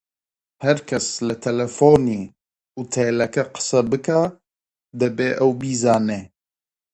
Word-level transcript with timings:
هەرکەس 0.65 1.07
لە 1.27 1.35
تەلەفۆنی 1.43 2.21
ئوتێلەکە 2.77 3.43
قسە 3.53 3.79
بکا 3.91 4.21
دەبێ 4.99 5.29
ئەو 5.39 5.49
بیزانێ 5.61 6.21